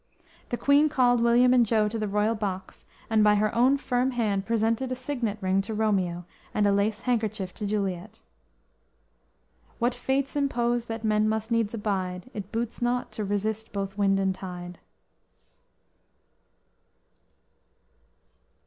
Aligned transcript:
The 0.49 0.57
Queen 0.57 0.89
called 0.89 1.21
William 1.21 1.53
and 1.53 1.63
Jo 1.63 1.87
to 1.87 1.99
the 1.99 2.07
royal 2.07 2.33
box 2.33 2.85
and 3.07 3.23
by 3.23 3.35
her 3.35 3.53
own 3.53 3.77
firm 3.77 4.09
hand 4.09 4.47
presented 4.47 4.91
a 4.91 4.95
signet 4.95 5.37
ring 5.41 5.61
to 5.61 5.75
Romeo 5.75 6.25
and 6.55 6.65
a 6.65 6.71
lace 6.71 7.01
handkerchief 7.01 7.53
to 7.53 7.67
Juliet! 7.67 8.13
_"What 9.77 9.93
fates 9.93 10.35
impose, 10.35 10.87
that 10.87 11.03
men 11.03 11.29
must 11.29 11.51
needs 11.51 11.75
abide; 11.75 12.31
It 12.33 12.51
boots 12.51 12.81
not 12.81 13.11
to 13.11 13.23
resist 13.23 13.71
both 13.71 13.95
wind 13.95 14.19
and 14.19 14.33
tide!" 14.33 14.79